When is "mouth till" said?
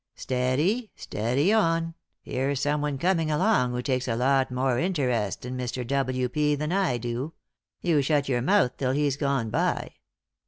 8.43-8.93